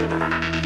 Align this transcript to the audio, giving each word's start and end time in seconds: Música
Música 0.00 0.59